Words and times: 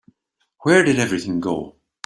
Where 0.63 0.81
did 0.83 0.97
everything 0.97 1.39
go? 1.41 1.75